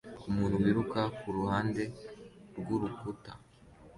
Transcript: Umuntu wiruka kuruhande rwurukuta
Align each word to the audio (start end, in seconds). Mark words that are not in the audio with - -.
Umuntu 0.29 0.55
wiruka 0.63 1.01
kuruhande 1.19 1.83
rwurukuta 2.57 3.31